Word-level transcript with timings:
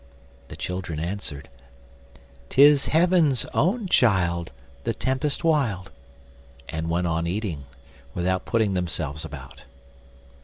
The 0.47 0.55
children 0.55 0.99
answered: 0.99 1.47
"Tis 2.49 2.87
Heaven's 2.87 3.45
own 3.53 3.87
child, 3.87 4.49
The 4.83 4.95
tempest 4.95 5.43
wild," 5.43 5.91
and 6.67 6.89
went 6.89 7.05
on 7.05 7.27
eating, 7.27 7.65
without 8.15 8.43
putting 8.45 8.73
themselves 8.73 9.23
about. 9.23 9.65